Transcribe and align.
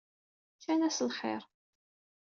Ččan-as 0.55 0.99
lxir. 1.09 1.41